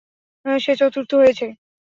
[0.45, 1.47] সে চতুর্থ হয়েছে।